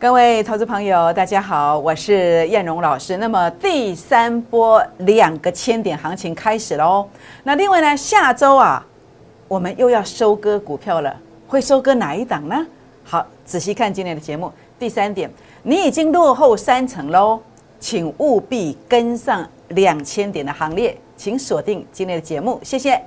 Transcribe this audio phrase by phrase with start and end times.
[0.00, 3.16] 各位投资朋友，大家好，我是燕荣老师。
[3.16, 7.04] 那么第三波两个千点行情开始喽。
[7.42, 8.86] 那另外呢，下周啊，
[9.48, 11.16] 我们又要收割股票了，
[11.48, 12.64] 会收割哪一档呢？
[13.02, 14.52] 好，仔细看今天的节目。
[14.78, 15.28] 第三点，
[15.64, 17.40] 你已经落后三层喽，
[17.80, 23.02] 请务必跟上两千点的行列，请锁定今天的节目，谢谢。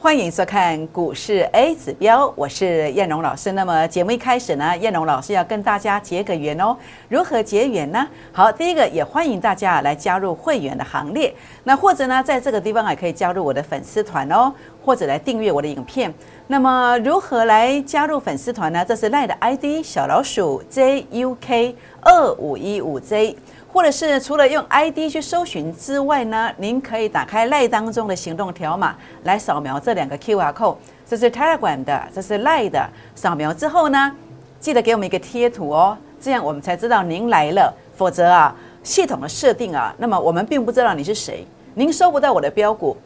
[0.00, 3.50] 欢迎收看股市 A 指标，我是燕荣老师。
[3.50, 6.76] 那么节目一开始呢，燕荣老师要跟大家结个缘哦。
[7.08, 8.06] 如何结缘呢？
[8.30, 11.34] 好，第一个也欢迎大家来加入会员的行列。
[11.64, 14.52] 那或者呢，在这个地方也可以加入我的粉丝团哦，
[14.84, 16.14] 或者来订阅我的影片。
[16.46, 18.84] 那么如何来加入粉丝团呢？
[18.86, 23.36] 这是赖的 ID 小老鼠 JUK 二五一五 J。
[23.70, 32.88] 或者是除了用 ID 去搜寻之外呢，您可以打开赖当中的行动条码来扫描这两个 QR code，这是 Telegram 的，这是赖的。
[33.14, 34.12] 扫描之后呢，
[34.58, 37.72] 记得给我们一个贴图哦，这样我们才知道您来了。
[37.94, 42.96] 否则啊，系统的设定啊，那么我们并不知道你是谁，您收不到我的标股，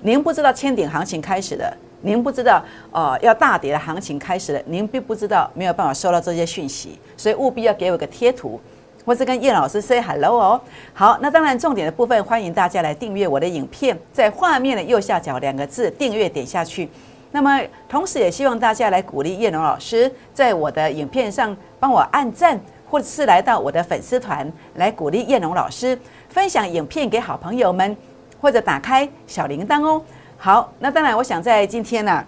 [0.00, 8.60] 您不知道千点行情开始的，您不知道呃要大跌的行情开始了，您并不知道没有办法收到这些讯息，所以务必要给我个贴图。
[9.04, 10.60] 或是跟叶老师 say hello 哦，
[10.94, 16.88] 好，那当然重点的部分，欢迎大家来订阅我的影片，在画面的右下角两个字订阅点下去。
[17.32, 27.96] 那么同时也希望大家来鼓励叶龙老师，在我的影片上帮我按赞，或者是来到我的粉丝团来鼓励叶龙老师，分享影片给好朋友们，
[28.40, 30.02] 或者打开小铃铛哦。
[30.36, 32.22] 好，那当然我想在今天呢，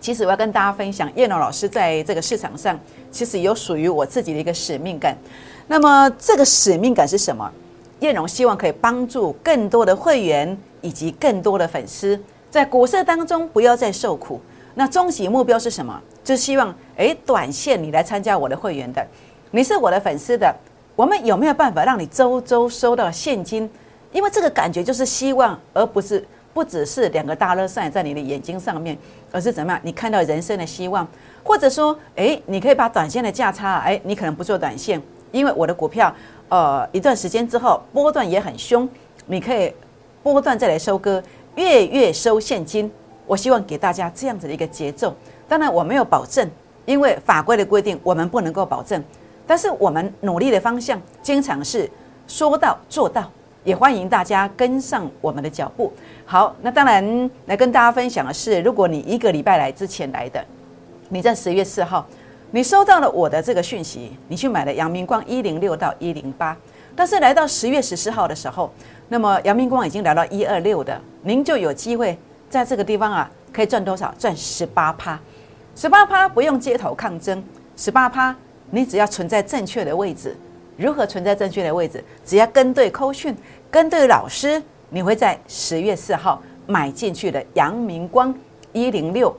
[0.00, 2.78] 其实我要跟大家分享叶龙老师在这个市场上，
[3.10, 5.14] 其实有属于我自己的一个使命感。
[5.70, 7.48] 那么这个使命感是什么？
[8.00, 14.40] 叶荣希望可以帮助更多的会员以及更多的粉丝，在股市当中不要再受苦。
[14.74, 16.02] 那终极目标是什么？
[16.24, 19.06] 就是希望，诶，短线你来参加我的会员的，
[19.52, 20.52] 你是我的粉丝的，
[20.96, 23.70] 我们有没有办法让你周周收到现金？
[24.10, 28.98] 因为这个感觉就是希望，而不是不只是两个大乐赛在你的眼睛上面，
[29.30, 29.80] 而是怎么样？
[29.84, 31.06] 你看到人生的希望，
[31.44, 35.00] 或者说，诶，你可以把短线的价差，诶，你可能不做短线。
[35.32, 36.14] 因为我的股票，
[36.48, 38.88] 呃，一段时间之后波段也很凶，
[39.26, 39.72] 你可以
[40.22, 41.22] 波段再来收割，
[41.54, 42.90] 月月收现金。
[43.26, 45.14] 我希望给大家这样子的一个节奏。
[45.48, 46.50] 当然我没有保证，
[46.84, 49.02] 因为法规的规定我们不能够保证。
[49.46, 51.88] 但是我们努力的方向经常是
[52.26, 53.30] 说到做到，
[53.62, 55.92] 也欢迎大家跟上我们的脚步。
[56.26, 60.44] 好，那当然来跟大家分享的是，如果你一个礼拜来之前来的，
[61.08, 62.04] 你在十月四号。
[62.52, 66.56] 你收到了我的这个讯息，你去买了阳明光一零六到一零八，
[66.96, 68.72] 但是来到十月十四号的时候，
[69.08, 72.18] 那么阳明光已经来到一二六的，您就有机会
[72.48, 74.12] 在这个地方啊，可以赚多少？
[74.18, 75.20] 赚十八趴，
[75.76, 77.40] 十八趴不用街头抗争，
[77.76, 78.34] 十八趴
[78.70, 80.36] 你只要存在正确的位置。
[80.76, 82.02] 如何存在正确的位置？
[82.24, 83.36] 只要跟对扣讯，
[83.70, 88.34] 跟对老师，你会在十月四号买进去的阳明光
[88.72, 89.36] 一零六，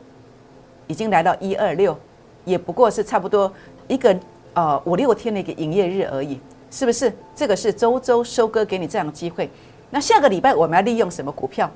[0.87, 1.97] 已经来到一二六。
[2.43, 3.51] 也不过是差不多
[3.87, 4.17] 一个
[4.53, 7.11] 呃五六天的一个营业日而已，是不是？
[7.35, 9.49] 这个是周周收割给你这样的机会。
[9.89, 11.69] 那下个礼拜我们要利用什么股票？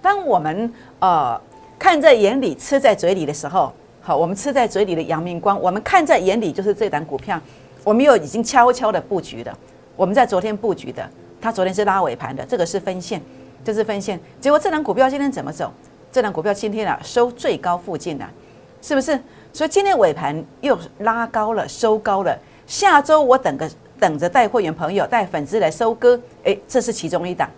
[0.00, 1.40] 当我们呃
[1.78, 7.40] 看在眼里、吃在嘴里的时候，好，我们吃在嘴里的阳明光，我们看在眼里就是这档股票，
[7.84, 9.56] 我们又已经悄悄的布局的。
[9.96, 11.08] 我们在昨天布局的，
[11.40, 13.20] 它昨天是拉尾盘的，这个是分线，
[13.64, 14.18] 这是分线。
[14.40, 15.72] 结果这档股票今天怎么走？
[16.10, 18.30] 这档股票今天啊收最高附近了，
[18.82, 19.18] 是不是？
[19.52, 22.36] 所以今天尾盘又拉高了，收高了。
[22.66, 23.70] 下周我等个
[24.00, 27.50] 等着带会员朋友、带粉丝来收割，诶，这是其中一档，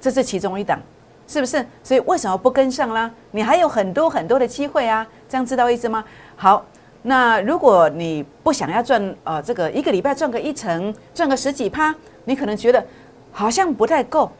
[0.00, 0.80] 这是其中一档，
[1.28, 1.64] 是不是？
[1.84, 3.08] 所以为什么不跟上啦？
[3.30, 6.04] 你还有很多很多的机会啊，这样知道意思吗？
[6.34, 6.66] 好，
[7.02, 11.94] 那如果你不想要赚呃这个一个礼拜赚个一成，赚个十几趴，
[12.24, 12.84] 你可能觉得
[13.30, 14.30] 好像不太够，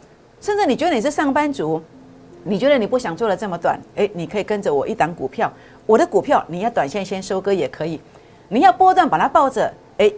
[0.41, 1.81] 甚至你觉得你是上班族，
[2.43, 5.53] 你觉得你不想做的这么短，诶，你可以跟着我一档股票。
[5.91, 8.01] 我的股票，你要短线先收割也可以，
[8.47, 10.09] 你要波段把它抱着，哎，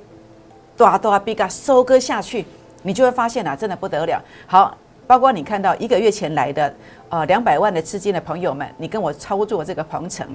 [0.77, 2.45] 多多比嘎收割下去，
[2.83, 4.23] 你就会发现啊，真的不得了。
[4.47, 4.77] 好，
[5.07, 6.75] 包括你看到一个月前来的，
[7.09, 10.29] 呃，两百万的资金的朋友们，你跟我操作这个鹏程，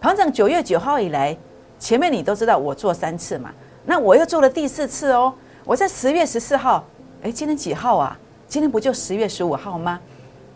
[0.00, 1.36] 鹏程九月九号以来，
[1.78, 3.52] 前面你都知道我做三次嘛，
[3.86, 5.32] 那我又做了第四次哦，
[5.64, 6.84] 我在十月十四号，
[7.22, 8.18] 哎，今天几号啊？
[8.48, 10.00] 今天不就十月十五号吗？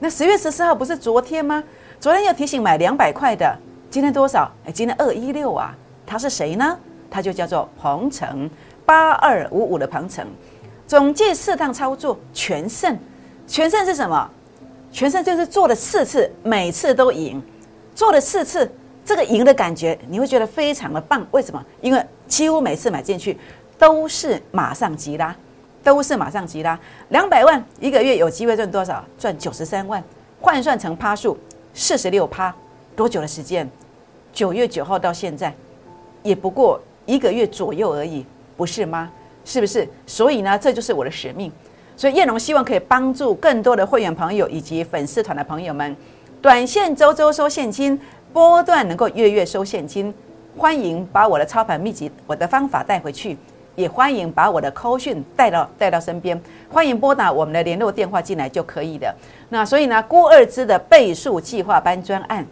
[0.00, 1.62] 那十月十四号不是昨天吗？
[2.00, 3.56] 昨天又提醒买两百块的。
[3.90, 4.50] 今天多少？
[4.66, 5.74] 哎，今天二一六啊，
[6.04, 6.78] 他是谁呢？
[7.10, 8.50] 他就叫做鹏程
[8.84, 10.26] 八二五五的鹏程，
[10.86, 12.98] 总计四趟操作全胜，
[13.46, 14.30] 全胜是什么？
[14.92, 17.42] 全胜就是做了四次，每次都赢，
[17.94, 18.70] 做了四次，
[19.04, 21.26] 这个赢的感觉你会觉得非常的棒。
[21.30, 21.64] 为什么？
[21.80, 23.38] 因为几乎每次买进去
[23.78, 25.34] 都是马上急拉，
[25.82, 26.78] 都是马上急拉，
[27.10, 29.04] 两百万一个月有机会赚多少？
[29.18, 30.02] 赚九十三万，
[30.40, 31.38] 换算成趴数
[31.72, 32.54] 四十六趴，
[32.96, 33.68] 多久的时间？
[34.32, 35.54] 九月九号到现在，
[36.22, 38.24] 也不过一个月左右而已，
[38.56, 39.10] 不是吗？
[39.44, 39.86] 是不是？
[40.06, 41.52] 所以呢，这就是我的使命。
[41.96, 45.94] 所以叶龙希望可以帮助更多的会员朋友以及粉丝团的朋友们，
[46.42, 47.98] 短线周周收现金，
[48.32, 50.12] 波段能够月月收现金。
[50.56, 53.36] 欢迎把我的操盘秘籍、我的方法带回去，
[53.74, 56.38] 也欢迎把我的扣讯带到带到身边。
[56.70, 59.14] 欢迎拨打我们的联络电话进来就可以的。
[59.50, 62.46] 那所以呢，郭二之的倍数计划班专案，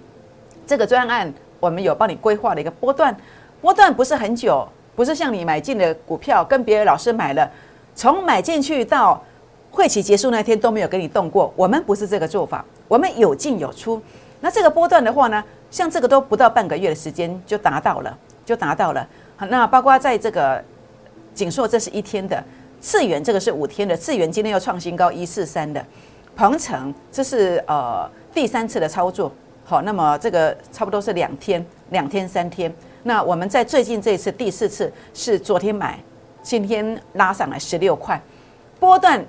[0.67, 1.33] 这个专案。
[1.61, 3.17] 我们有帮你规划了一个波段，
[3.63, 7.51] 波段不是很久，不是像你买进的股票跟别的老师买了，
[7.95, 9.23] 从买进去到
[9.71, 11.51] 会期结束那天都没有给你动过。
[11.57, 13.99] 我们不是这个做法，我们有进有出。
[14.43, 19.09] 那这个波段的话呢，像这个都不到半个月的时间就达到了，就达到了。
[19.49, 20.63] 那包括在这个
[21.33, 22.37] 锦硕，这是一天的；
[22.79, 25.83] 次元这个是五天的，次元今天又创新高一四三的。
[26.37, 29.33] 鹏程这是呃第三次的操作。
[29.67, 32.71] 好，那么这个差不多是两天、两天、三天。
[33.05, 35.99] 那我们在最近这一次第四次是昨天买，
[36.43, 38.21] 今天拉上来十六块，
[38.79, 39.25] 波段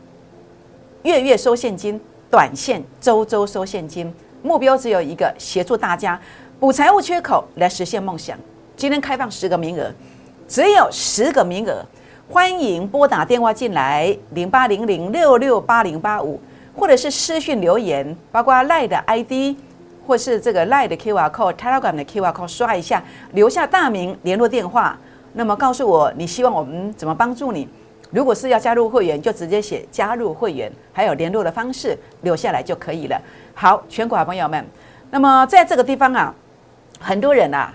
[1.04, 2.00] 月月收现金，
[2.30, 6.20] 短线周周收现金，目标只有一个，协助大家
[6.60, 8.38] 补财务缺口来实现梦想。
[8.76, 9.90] 今天开放十个名额，
[10.50, 11.82] 只有十个名额，
[12.30, 16.42] 欢迎拨打电话进来零八零零六六八零八五，
[16.76, 19.56] 或者是私讯留言，包括赖的 ID。
[20.06, 23.04] 或是这个 Line 的 QR code、Telegram 的 QR code 刷一下，
[23.34, 24.98] 留下大名、联络电话，
[25.34, 27.68] 那么告诉我你希望我们怎么帮助你。
[28.12, 33.19] 如果是要加入会员，就直接写加入会员，还有联络的方式留下来就可以了。
[33.54, 34.66] 好，全国好朋友们，
[35.10, 36.34] 那么在这个地方啊，
[37.00, 37.74] 很多人啊，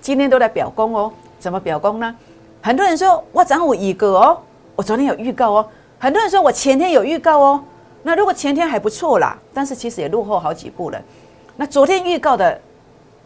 [0.00, 1.10] 今天都在表功哦。
[1.38, 2.14] 怎么表功呢？
[2.62, 4.38] 很多人说我涨五一个哦，
[4.76, 5.66] 我昨天有预告哦。
[5.98, 7.64] 很多人说我前天有预告哦。
[8.02, 11.02] 那如果前天还不错啦，但是其实也落后好几步了。
[11.60, 12.58] 那昨天预告的，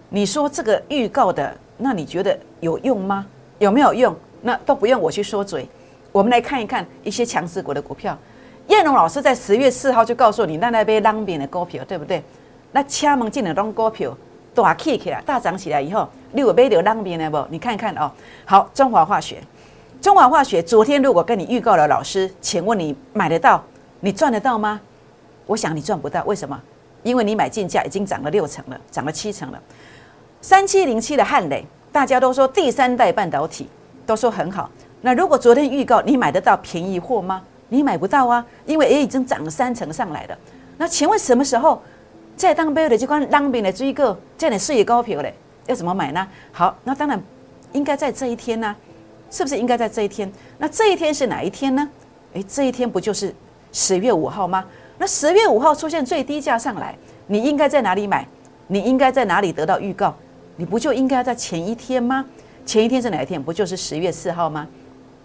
[0.09, 3.25] 你说这个预告的，那你觉得有用吗？
[3.61, 4.13] 有没有用？
[4.43, 5.69] 那都不用我去说嘴。
[6.11, 8.19] 我们来看一看一些强势股的股票。
[8.67, 12.21] 燕龙老师在十月四号就告诉你，那那边浪边的股票，对不对？
[12.73, 14.13] 那掐门进的东股票
[14.53, 17.47] 大起起来，大涨起来以后，你有买到浪边的不？
[17.51, 18.11] 你看一看哦。
[18.45, 19.41] 好，中华化学，
[20.01, 23.63] 中华化学昨天如果跟你预告了，老师，请问你买得到？
[24.01, 24.81] 你赚得到吗？
[25.47, 26.61] 我想你赚不到，为什么？
[27.05, 29.63] 因为你买进价已经涨了六成了，涨了七成了。
[30.41, 33.69] 三七零七的汉磊，大家都说第三代半导体
[34.05, 34.69] 都说很好。
[35.03, 37.43] 那如果昨天预告，你买得到便宜货吗？
[37.69, 40.39] 你买不到啊，因为也已经涨了三成上来了。
[40.77, 41.81] 那请问什么时候
[42.37, 45.33] 再当标的这款当兵的追个这样的事业高票嘞？
[45.67, 46.27] 要怎么买呢？
[46.53, 47.23] 好，那当然
[47.73, 48.75] 应该在这一天呢，
[49.31, 50.31] 是不是应该在这一天？
[50.59, 51.89] 那这一天是哪一天呢？
[52.35, 53.35] 诶，这一天不就是
[53.73, 54.65] 十月五号吗？
[54.97, 56.97] 那十月五号出现最低价上来，
[57.27, 58.27] 你应该在哪里买？
[58.69, 60.15] 你应该在哪里得到预告？
[60.57, 62.25] 你不就应该在前一天吗？
[62.65, 63.43] 前一天是哪一天？
[63.43, 64.67] 不就是十月四号吗？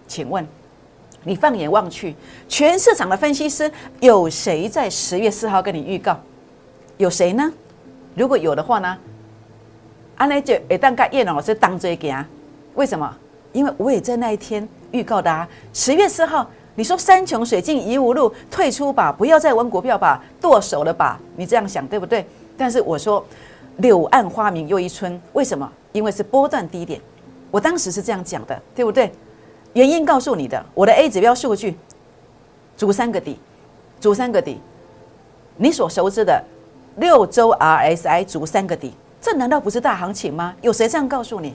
[0.08, 0.46] 请问，
[1.22, 2.14] 你放眼望去，
[2.48, 6.18] 全市场的分析师有谁在十月四号跟你预告？
[6.98, 7.50] 有谁呢？
[8.14, 8.98] 如果有的话呢？
[10.16, 12.28] 安内就一旦跟叶老师当这个啊？
[12.74, 13.16] 为什么？
[13.52, 16.50] 因为我也在那一天预告的啊，十月四号。
[16.80, 21.20] 你说山穷水尽疑无路，退出吧，不要再玩股票吧，剁手了吧？
[21.36, 22.26] 你这样想对不对？
[22.56, 23.22] 但是我说，
[23.76, 25.70] 柳暗花明又一村，为什么？
[25.92, 26.98] 因为是波段低点，
[27.50, 29.12] 我当时是这样讲的，对不对？
[29.74, 31.76] 原因告诉你的，我的 A 指标数据，
[32.78, 33.38] 足三个底，
[34.00, 34.58] 足三个底，
[35.58, 36.42] 你所熟知的
[36.96, 40.56] 六周 RSI 足三个底，这难道不是大行情吗？
[40.62, 41.54] 有谁这样告诉你？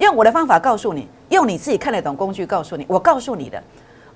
[0.00, 3.62] 用我的方法告诉你，用你自己看得懂工具告诉你，我告诉你的。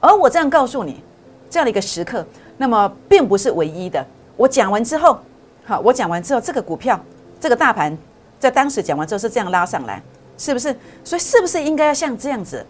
[0.06, 1.02] 而我这样告诉你，
[1.50, 2.24] 这样的一个时刻，
[2.58, 4.04] 那么并不是唯一的。
[4.36, 5.18] 我讲完之后，
[5.64, 6.98] 好，我讲完之后，这个股票，
[7.40, 7.96] 这个大盘，
[8.38, 10.00] 在当时讲完之后是这样拉上来，
[10.38, 10.74] 是不是？
[11.02, 12.64] 所以是不是应该要像这样子？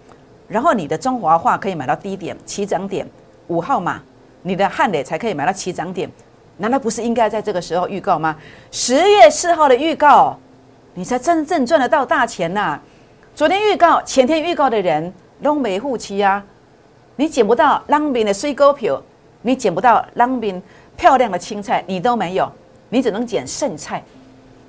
[0.48, 3.06] 然后你的中华化可以买到低点起涨点
[3.48, 4.00] 五号码，
[4.42, 6.10] 你的汉磊才可以买到起涨点，
[6.56, 8.34] 难道不是应该在这个时候预告吗？
[8.70, 10.38] 十月四号的预告，
[10.94, 12.80] 你才真正赚得到大钱呐！
[13.34, 15.12] 昨天预告，前天预告的人
[15.42, 16.42] 都没护期啊。
[17.16, 19.02] 你捡不到浪边的水果票，
[19.42, 20.62] 你捡不到浪边
[20.96, 22.50] 漂亮的青菜，你都没有，
[22.90, 24.02] 你只能捡剩菜，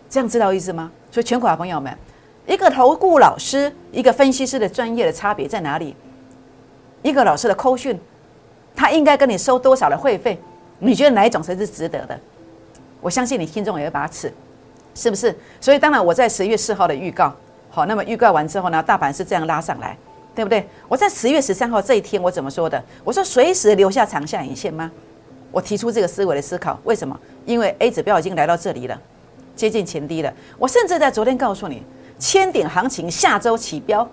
[0.10, 0.92] 这样知道意思吗？
[1.12, 1.96] 所以全国的朋友们，
[2.46, 5.96] 一个投顾老师，一个分析师的专业的差别在哪里？
[7.04, 8.00] 一个老师的扣讯，
[8.76, 10.40] 他应该跟你收多少的会费？
[10.80, 12.20] 你觉得哪一种才是值得的？
[13.02, 14.34] 我相信你心中有一把尺，
[14.96, 15.36] 是不是？
[15.60, 17.34] 所以当然我在十月四号的预告，
[17.70, 19.98] 好，那么预告完之后呢，大盘是这样拉上来，
[20.38, 20.64] 对不对？
[20.88, 22.80] 我在十月十三号这一天我怎么说的？
[23.04, 24.92] 我说随时留下长下影线吗？
[25.52, 27.20] 我提出这个思维的思考，为什么？
[27.44, 29.02] 因为 A 指标已经来到这里了，
[29.56, 30.32] 接近前低了。
[30.60, 31.82] 我甚至在昨天告诉你，
[32.20, 34.08] 千点行情下周起标，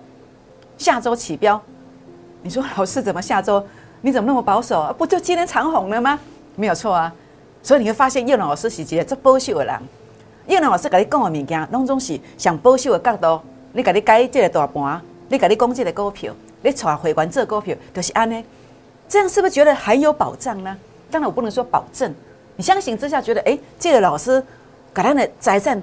[0.79, 1.61] 下周起标。
[2.41, 3.63] 你说老师怎么下周？
[4.01, 4.91] 你怎么那么保守啊？
[4.91, 6.19] 不就今天长红了吗？
[6.55, 7.13] 没有错啊。
[7.61, 9.79] 所以你会发现叶老师是一个做保守的人。
[10.47, 13.39] 叶老师跟你讲的物件，拢总是想保守的角度。
[13.73, 18.43] 你跟你改这个大盘，你跟你讲这个股票，你带会员做股票，就是安呢。
[19.07, 20.75] 这样是不是觉得很有保障呢？
[21.11, 22.13] 当然我不能说保证，
[22.55, 24.43] 你相信之下觉得，哎，这个老师
[24.93, 25.81] 给他的财产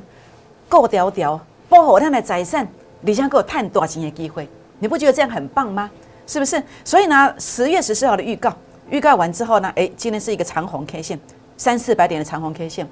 [0.68, 2.66] 够条条，保护他的财产，
[3.00, 5.90] 你想给我探多少钱的机会，你不觉得这样很棒吗？
[6.26, 6.62] 是不是？
[6.84, 8.52] 所以呢，十月十四号的预告，
[8.90, 11.18] 预告完之后呢，哎，今天是一个长红 K 线，
[11.56, 12.88] 三四百点的长红 K 线。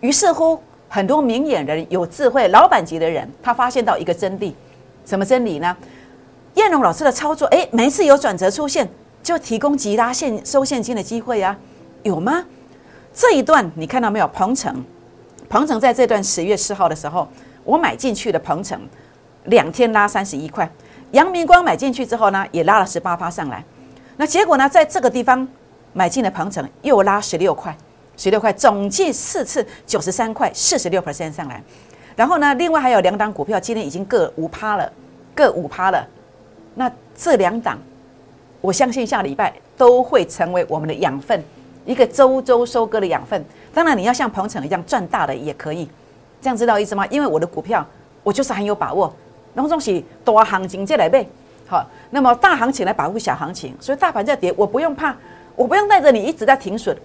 [0.00, 0.58] 于是乎，
[0.88, 4.54] 很多明眼人、有智慧、老板级的人，他发现到一个真理，
[5.04, 5.76] 什么真理呢？
[6.54, 8.88] 燕龙老师的操作，哎，每次有转折出现。
[9.22, 11.56] 就提供急拉现收现金的机会啊，
[12.02, 12.44] 有吗？
[13.14, 14.26] 这一段你看到没有？
[14.26, 14.84] 鹏程，
[15.48, 17.28] 鹏程在这段十月四号的时候，
[17.62, 18.80] 我买进去的鹏程，
[19.44, 20.68] 两天拉三十一块。
[21.12, 23.64] 阳明光买进去之后呢，也拉了十八趴上来。
[24.16, 25.46] 那结果呢，在这个地方
[25.92, 27.76] 买进的鹏程又拉十六块，
[28.16, 31.62] 十六块，总计四次九十三块，四十六 percent 上来。
[32.16, 34.92] 然后呢，另外还有两档股票，今天已经各五趴了，
[35.34, 36.06] 各五趴了。
[36.74, 37.78] 那这两档。
[38.60, 41.42] 我相信下礼拜都会成为我们的养分，
[41.84, 43.44] 一个周周收割的养分。
[43.74, 45.88] 当然，你要像鹏程一样赚大的也可以，
[46.40, 47.04] 这样知道意思吗？
[47.08, 47.84] 因为我的股票，
[48.22, 49.12] 我就是很有把握。
[49.52, 51.28] 那种是大行情再来背，
[51.66, 55.12] 好，那么大行情来保护小行情，所以大盘在跌，我不用怕，
[55.56, 56.96] 我不用带着你一直在停损，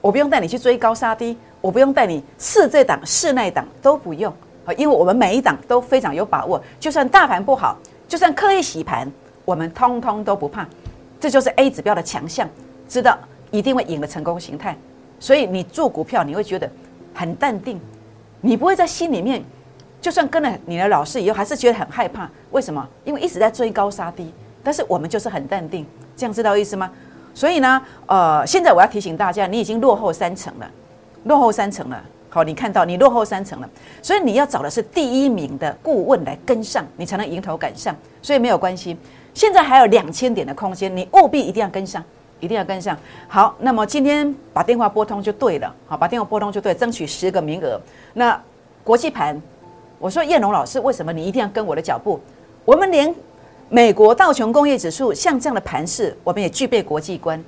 [0.00, 4.32] 我不用带你去追高杀低，我不用带你试这档试那档都不用，
[4.64, 9.10] 好，因为我们每一档都非常有把握，就算大盘不好，就算刻意洗盘，
[9.44, 10.66] 我们通通都不怕。
[11.18, 12.48] 这就是 A 指标的强项，
[12.88, 13.18] 知道
[13.50, 14.76] 一定会赢的成功形态，
[15.18, 16.70] 所以你做股票你会觉得
[17.14, 17.80] 很淡定，
[18.40, 19.44] 你不会在心里面，
[20.00, 22.30] 就算跟了你的老师以后，还是觉得很害怕。
[22.52, 22.88] 为什么？
[23.04, 25.86] 因为一直在追高杀低，但是我们就是很淡定，
[26.16, 26.90] 这样知道意思吗？
[27.34, 30.70] 所以呢，呃，现在我要提醒大家，你已经落后三成了，
[31.24, 32.02] 落后三成了。
[32.32, 33.68] 好，你看到你落后三成了，
[34.00, 37.94] 所以你要找的是第一名的顾问来跟上，你才能迎头赶上。
[38.22, 38.96] 所以没有关系。
[39.34, 42.02] 现在还有两千点的空间，你务必一定要跟上，
[42.38, 42.96] 一定要跟上。
[43.26, 47.80] 好，那么今天把电话拨通就对了，好，把电话拨通就对，争取十个名额。
[48.14, 48.40] 那
[48.84, 49.40] 国际盘，
[49.98, 52.20] 我说叶龙老师，为什么你一定要跟我的脚步？
[52.64, 53.12] 我们连
[53.68, 57.42] 美国道琼工业指数像这样的盘势，我们也具备国际观。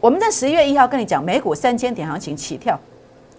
[0.00, 2.78] 我们在十月一号跟你讲，美股三千点行情起跳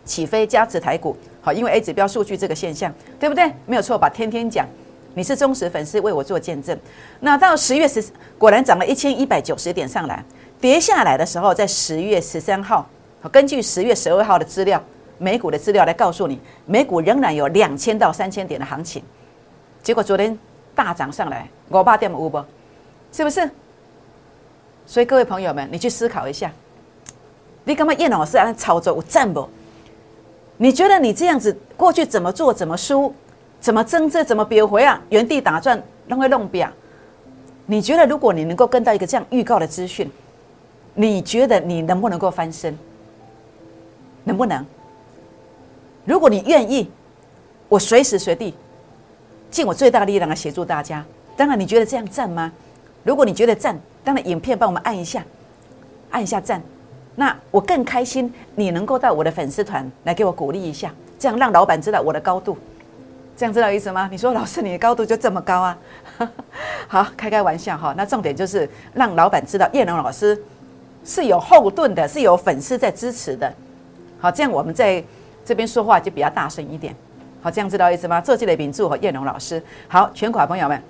[0.05, 3.51] 起飞，加持台股，好，因为 A 指标数据这个现象，对不对？
[3.65, 4.10] 没有错吧？
[4.10, 4.67] 天天讲。
[5.15, 6.75] 你是忠实粉丝，为我做见证。
[7.19, 8.03] 那到十月十，
[8.36, 10.25] 果然涨了一千一百九十点上来，
[10.60, 12.89] 跌下来的时候，在十月十三号，
[13.31, 14.81] 根据十月十二号的资料，
[15.19, 19.03] 美股的资料来告诉你，美股仍然有两千到三千点的行情。
[19.83, 20.36] 结果昨天
[20.74, 22.43] 大涨上来，我八点五不，
[23.12, 23.48] 是不是？
[24.88, 26.51] 所以各位朋友们，你去思考一下，
[27.65, 29.48] 你干嘛叶老师按操作我赞不？
[30.57, 33.13] 你觉得你这样子过去怎么做怎么输？
[33.60, 35.01] 怎么争这怎么别回啊？
[35.10, 36.69] 原地打转，弄会弄表。
[37.65, 40.12] 你觉得如果你能够跟到一个这样预告的资讯，
[40.95, 42.77] 你觉得你能不能够翻身？
[44.25, 44.65] 能不能？
[46.03, 46.91] 如果你愿意，
[47.69, 48.53] 我随时随地
[49.50, 51.05] 尽我最大力量来协助大家。
[51.38, 52.51] 当然，你觉得这样赞吗？
[53.03, 55.24] 如果你觉得赞，当然影片帮我们按一下，
[56.12, 56.62] 按一下赞。
[57.15, 62.58] 那我更开心，你能够到我的粉丝团来给我鼓励一下，这样让老板知道我的高度。
[63.36, 64.08] 这样知道意思吗？
[64.12, 65.77] 你说老师，你的高度就这么高啊？
[66.88, 67.93] 好，开开玩笑哈。
[67.98, 70.39] 那重点就是让老板知道叶龙老师
[71.03, 73.51] 是有后盾的，是有粉丝在支持的。
[74.20, 75.03] 好，这样我们在
[75.43, 76.96] 这边说话就比较大声一点。
[77.41, 78.22] 好，这样知道意思吗？
[78.22, 79.62] 这期的名著和叶龙老师。
[79.88, 80.82] 好，全款朋友们。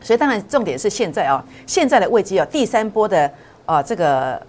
[0.00, 3.32] 所以当然重点是现在啊，现在的位机啊，第三波的
[3.64, 4.40] 啊这个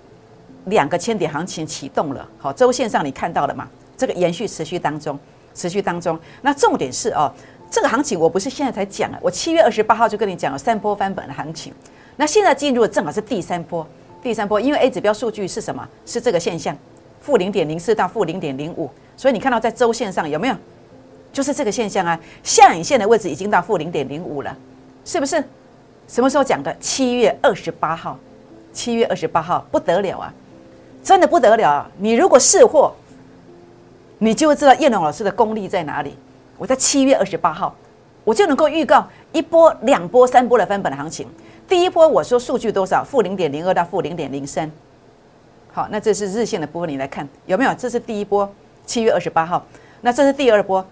[0.65, 2.27] 两个千点行情启动了。
[2.37, 3.67] 好，周线上你看到了嘛？
[3.97, 5.19] 这个延续持续当中。
[5.55, 7.29] 持续当中，那重点是哦，
[7.69, 11.73] 这个行情我不是现在才讲啊，我七月二十八号就跟你讲了三波翻本的行情，
[12.15, 13.85] 那现在进入正好是第三波，
[14.21, 15.85] 第三波，因为 A 指标数据是什么？
[16.05, 16.77] 是这个现象，
[17.19, 20.55] 负零点零四到负零点零五，所以你看到在周线上有没有
[21.33, 22.17] 就是这个现象啊。
[22.41, 24.55] 下影线的位置已经到负零点零五了，
[25.03, 25.43] 是不是？
[26.07, 26.73] 什么时候讲的？
[26.79, 28.17] 七月二十八号，
[28.71, 30.33] 七月二十八号不得了啊，
[31.03, 31.91] 真的不得了啊！
[31.97, 32.93] 你如果试货，
[34.17, 36.15] 你就会知道叶龙老师的功力在哪里。
[36.57, 37.73] 我在七月二十八号，
[38.23, 41.27] 我就能够预告一波、两波、三波的翻本行情。
[41.67, 43.03] 第一波我说数据多少？
[43.03, 44.69] 负零点零二到负零点零三。
[45.71, 47.73] 好，那这是日线的部分，你来看有没有？
[47.75, 48.51] 这是第一波，
[48.85, 49.65] 七月二十八号。
[50.01, 50.85] 那这是第二波，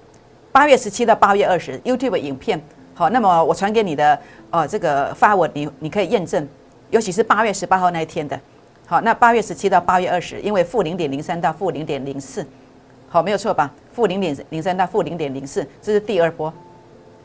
[0.52, 2.62] 八月十七到八月二十，YouTube 影片。
[2.94, 4.20] 好，那么我传给你的，
[4.52, 6.48] 呃，这个发文你你可以验证，
[6.90, 8.40] 尤其是八月十八号那一天的。
[8.90, 12.46] 好，那八月十七到八月二十，因为负零点零三到负零点零四。
[13.10, 13.70] 好，没有错吧？
[13.92, 16.52] 负零点零三到负零点零四，这是第二波。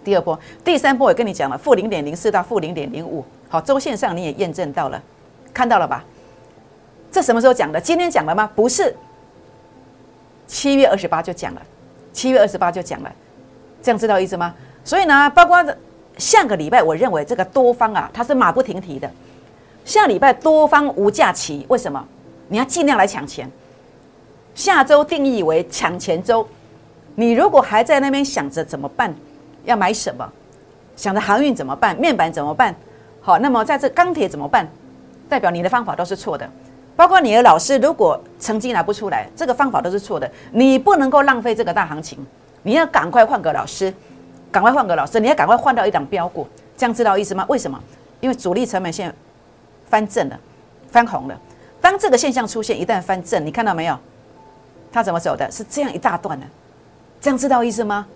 [0.02, 3.24] 第二波，第三波我跟你讲了，负零点零四到负零点零五。
[3.48, 5.00] 好，周线上你也验证到了，
[5.54, 6.04] 看到了吧？
[7.12, 7.80] 这什么时候讲的？
[7.80, 8.50] 今天讲了吗？
[8.56, 8.92] 不是，
[10.48, 11.62] 七月二十八就讲了，
[12.12, 13.12] 七月二十八就讲了，
[13.80, 14.52] 这样知道意思吗？
[14.82, 15.64] 所以呢，包括
[16.18, 19.08] 下个礼拜，我认为这个多方啊，它是马不停蹄的。
[19.84, 22.04] 下礼拜多方无假期，为什么？
[22.48, 23.50] 你要尽量来抢钱。
[24.54, 26.46] 下周定义为抢钱周，
[27.14, 29.14] 你如果还在那边想着怎么办，
[29.64, 30.30] 要买什么，
[30.94, 32.74] 想着航运怎么办，面板怎么办，
[33.20, 34.68] 好，那么在这钢铁怎么办？
[35.28, 36.48] 代表你的方法都是错的，
[36.94, 40.30] 包括你的老师如果成绩拿不出来，这个方法都是错的。
[40.52, 42.18] 你不能够浪费这个大行情，
[42.62, 43.92] 你要赶快换个老师，
[44.50, 46.46] 赶快换个老师，你要赶快换到一档标股，
[46.76, 47.46] 这样知道意思吗？
[47.48, 47.82] 为什么？
[48.20, 49.12] 因为主力成本线
[49.92, 50.40] 翻正了，
[50.90, 51.38] 翻红了。
[51.82, 53.98] 当这个现象出现，一旦翻正，你看到没有？
[54.90, 55.46] 它怎么走的？
[55.50, 56.46] 是这样一大段的，
[57.20, 58.06] 这样知道意思吗？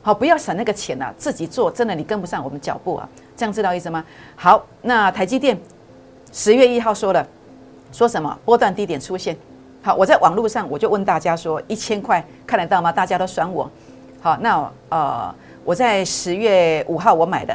[0.00, 3.06] 好，不要省那个钱啊，自己做，真的你跟不上我们脚步啊，
[3.36, 4.02] 这样知道意思吗？
[4.36, 5.58] 好，那台积电
[6.32, 7.26] 十月一号说了，
[7.92, 9.36] 说什么波段低点出现？
[9.82, 12.90] 好，我在网络上我就问大家说，一千块看得到吗？
[12.90, 13.70] 大家都酸我。
[14.22, 17.54] 好，那呃，我在十月五号我买的，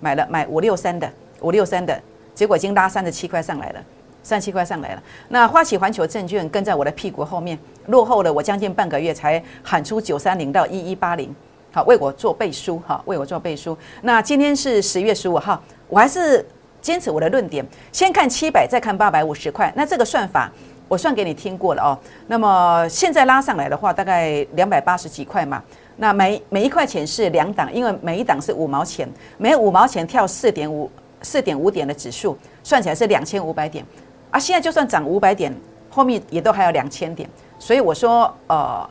[0.00, 1.08] 买了买五六三的，
[1.40, 2.02] 五六三的
[2.34, 3.80] 结果已经拉三十七块上来了。
[4.24, 11.34] 三十七块上来了，那花旗环球证券跟在我的屁股后面，落后了我将近半个月才喊出九三零到一一八零，
[11.72, 13.76] 好为我做背书哈，为我做背书。
[14.02, 16.46] 那今天是十月十五号，我还是
[16.80, 19.72] 坚持我的论点，先看七百，再看八百五十块。
[19.74, 20.48] 那这个算法
[20.86, 21.98] 我算给你听过了哦。
[22.28, 25.60] 那么现在拉上来的话，大概两百八十几块嘛。
[25.96, 30.88] 那每每一块钱是两档，因为每一档是五毛钱，每五毛钱跳四点五
[31.22, 33.84] 四点五点的指数，算起来是两千五百点。
[34.30, 35.54] 啊，现在就算涨五百点，
[35.90, 38.88] 后面也都还有两千点，所以我说，呃，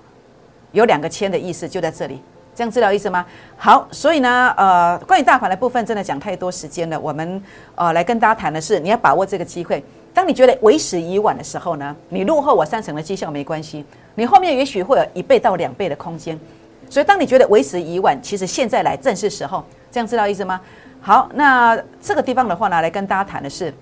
[0.71, 2.21] 有两个千的意思就在这里，
[2.53, 3.25] 这样知道意思吗？
[3.57, 9.83] 好，所以呢，呃，关于大盘的部分真的讲太多时间了，我们呃来跟大家谈的是，你要把握这个机会。
[10.13, 16.39] 当你觉得为时已晚的时候呢，你落后我三成的绩效没关系，你后面也许会有一倍到两倍的空间。
[16.87, 20.61] 所以当你觉得为时已晚，其实现在来正是时候，这样知道意思吗？
[21.01, 23.73] 好，那这个地方的话呢，来跟大家谈的是。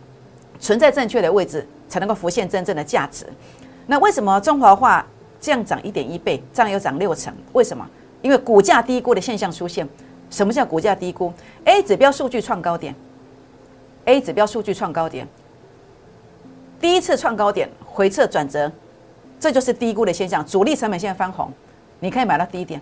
[0.61, 3.25] 存在正确的位置，才能够浮现真正的价值。
[3.87, 5.07] 那为什么中华化
[5.39, 7.33] 这样涨一点一倍，这样又涨六成？
[7.53, 7.89] 为什么？
[8.21, 9.87] 因为股价低估的现象出现。
[10.29, 11.31] 什么叫股价低估
[11.63, 12.93] ？A 指标数据创高点
[14.03, 15.25] ，A 指标数据创高点，
[16.81, 18.69] 第一次创高点回撤转折，
[19.39, 20.45] 这就是低估的现象。
[20.45, 21.49] 主力成本线翻红，
[22.01, 22.81] 你可以买到低点。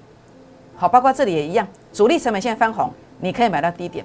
[0.76, 4.04] 好，包括这里也一样，主力成本线翻红，你可以买到低点。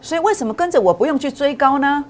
[0.00, 2.04] 所以为什么跟着我不用去追高呢？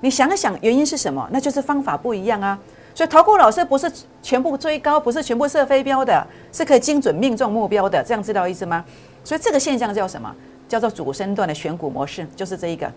[0.00, 1.28] 你想一想，原因是什么？
[1.32, 2.58] 那就是方法不一样啊。
[2.94, 3.90] 所以，投顾老师不是
[4.22, 8.02] 全部追高，不是全部设飞镖的，是可以精准命中目标的。
[8.02, 8.84] 这样知道意思吗？
[9.22, 10.34] 所以这个现象叫什么？
[10.68, 12.90] 叫做主升段的选股模式，就是这一个。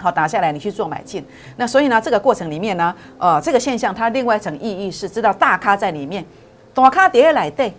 [0.00, 1.24] 好，打下来你去做买进。
[1.56, 6.24] 那所以呢，这个过程里面呢，呃，这个现象它另外一层意义是知道大咖在里面，
[6.74, 7.72] 大咖跌来对。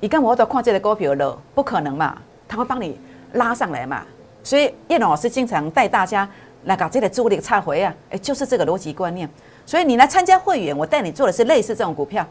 [0.00, 2.16] 你跟我都看这个股票了，不可能嘛？
[2.48, 2.98] 他会帮你
[3.32, 4.02] 拉上来嘛？
[4.42, 6.28] 所以叶老师经常带大家。
[6.64, 9.28] 来搞这个做了一个差回啊，哎，就是这个逻辑观念。
[9.66, 12.24] 所以你来参加会员，我带你做的是类似这种股票，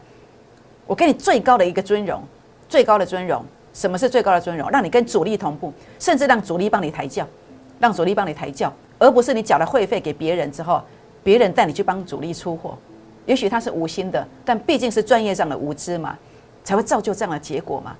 [0.86, 2.22] 我给你最高的一个尊荣，
[2.66, 3.44] 最高的尊荣。
[3.74, 4.70] 什么是最高的尊荣？
[4.70, 7.28] 让你跟主力同步，甚至让主力帮你抬轿，
[7.78, 10.80] 让主力帮你抬轿，而不是你缴了会费给别人之后，
[11.22, 12.74] 别人带你去帮主力出货。
[13.26, 16.18] 也许他是无心的，但毕竟是专业上的无知嘛，
[16.64, 17.94] 才会造就这样的结果嘛。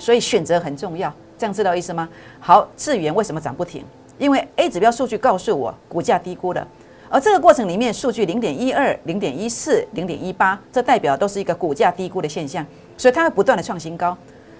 [0.00, 2.08] 所以选择很重要，这样知道意思吗？
[2.40, 3.84] 好，智源为什么涨不停？
[4.18, 6.66] 因为 A 指标数据告诉我股价低估了，
[7.10, 12.64] 而这个过程里面数据零点一二、零点一四、零点一八，这代表都是一个股价低估的现象，
[12.96, 14.16] 所以它会不断的创新高。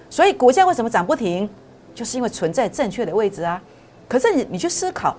[0.09, 1.49] 所以股价为什么涨不停？
[1.95, 3.61] 就是因为存在正确的位置啊。
[4.07, 5.17] 可是你你去思考，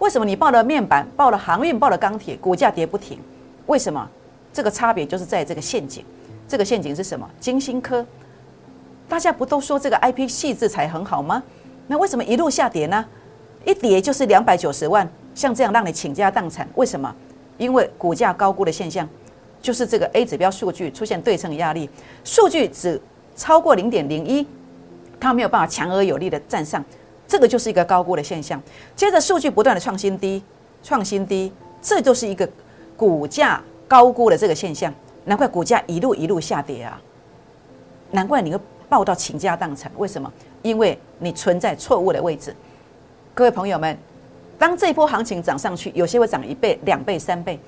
[0.00, 3.20] 为什么你报了面板、报了航运、报了钢铁，股价跌不停？
[3.66, 4.10] 为什么？
[4.52, 6.04] 这个差别就是在这个陷阱。
[6.48, 7.28] 这个陷阱是什么？
[7.38, 8.04] 金星科
[9.08, 11.42] 大家不都说这个 IP 细致才很好吗？
[11.86, 13.04] 那为什么一路下跌呢？
[13.64, 17.14] 一跌就是两百九十万，像这样让你倾家荡产，为什么？
[17.58, 19.08] 因为股价高估的现象，
[19.62, 21.88] 就是这个 A 指标数据出现对称压力，
[22.24, 23.00] 数据只
[23.34, 24.46] 超过零点零一，
[25.18, 26.84] 它没有办法强而有力的站上，
[27.26, 28.60] 这个就是一个高估的现象。
[28.94, 30.42] 接着数据不断的创新低，
[30.82, 32.48] 创新低，这就是一个
[32.96, 34.92] 股价高估的这个现象，
[35.24, 37.00] 难怪股价一路一路下跌啊！
[38.12, 40.32] 难怪你会爆到倾家荡产，为什么？
[40.62, 42.54] 因为你存在错误的位置。
[43.34, 43.96] 各位朋友们。
[44.58, 47.60] 当这波行情涨上去，有些会涨一倍、两倍、三倍，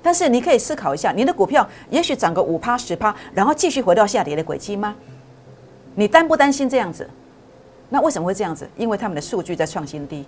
[0.00, 4.94] 但是你可以思考一下，你的股票也许涨个五趴、十趴，然后继续回到下跌的轨迹吗？
[5.96, 7.10] 你担不担心这样子？
[7.88, 8.64] 那为什么会这样子？
[8.76, 10.24] 因为他们的数据在创新低，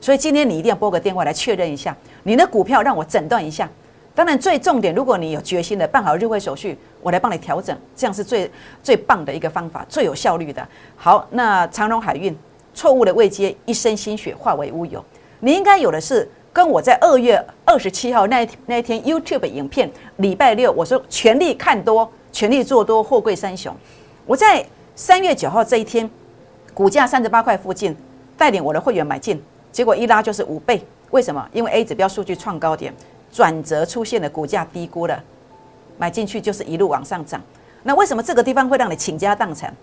[0.00, 3.68] 所以今天你一定要拨个电话来确认一下你的股票，让我诊断一下。
[4.14, 8.48] 当然，最重点，如果你有决心的办好日会手续，我来帮你调整，这样是最
[8.80, 10.66] 最棒的一个方法，最有效率的。
[10.94, 12.36] 好，那长荣海运
[12.72, 15.04] 错误的未接，一身心血化为乌有。
[15.40, 23.74] 你应该有的是跟我在二月二十七号那一那一天 YouTube 影片，礼拜六我说全力看多，全力做多，货柜三雄。
[24.26, 26.08] 我在三月九号这一天，
[26.72, 27.94] 股价三十八块附近，
[28.38, 30.80] 带领我的会员买进，结果一拉就是五倍。
[31.10, 31.44] 为什么？
[31.52, 32.92] 因为 A 指标数据创高点，
[33.34, 35.20] 转折出现了，股价低估了，
[35.98, 37.42] 买进去就是一路往上涨。
[37.82, 39.74] 那为什么这个地方会让你倾家荡产？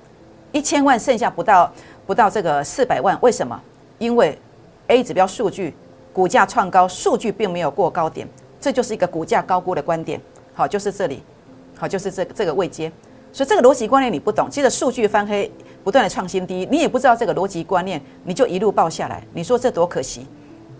[0.53, 1.69] 一千万剩下不到
[2.07, 3.61] 不到这个四百万，为什么？
[3.97, 4.39] 因为
[4.87, 5.75] A 指标数据
[6.13, 8.25] 股价创高，数据并没有过高点，
[8.61, 10.21] 这就是一个股价高估的观点。
[10.53, 11.21] 好，就是这里，
[11.77, 12.89] 好，就是这这个位阶。
[13.33, 15.51] 所以这个逻辑观念你不懂，接着数据翻黑，
[15.83, 20.25] 不断的创新低，你也不知道这个逻辑观念，你就一路爆下来，你说这多可惜，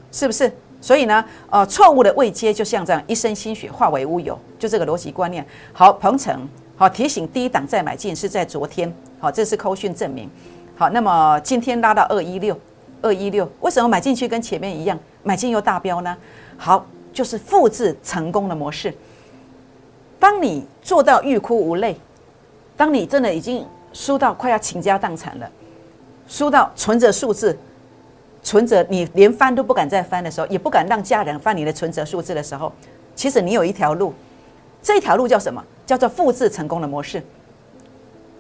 [0.10, 0.50] 是不是？
[0.82, 5.46] 所以呢，呃，错误的位阶就像这样，一身心血化为乌有，就这个逻辑观念。
[5.72, 10.30] 好，鹏程，好提醒第一档再买进是在昨天，好，这是扣讯证明。
[10.76, 12.60] 好，那么今天拉到二一六。
[13.04, 16.16] 二一六，为什么买进去跟前面一样，买进又大标呢？
[16.56, 18.94] 好，就是复制成功的模式。
[20.20, 21.98] 当你做到欲哭无泪，
[22.78, 25.50] 当你真的已经输到快要倾家荡产了，
[26.28, 27.58] 输到存折数字，
[28.44, 32.72] 存折你连翻都不敢再翻的时候，也不敢让家人翻你的存折数字的时候，
[33.16, 34.14] 其实你有一条路，
[34.82, 35.64] 这条路叫什么？
[35.86, 37.22] 叫做复制成功的模式。